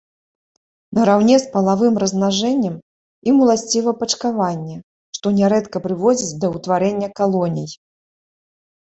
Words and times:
Нараўне 0.97 1.33
з 1.41 1.45
палавым 1.55 1.99
размнажэннем 2.03 2.75
ім 3.31 3.35
уласціва 3.47 3.93
пачкаванне, 3.99 4.77
што 5.19 5.27
нярэдка 5.39 5.77
прыводзіць 5.85 6.37
да 6.45 6.51
ўтварэння 6.55 7.09
калоній. 7.21 7.67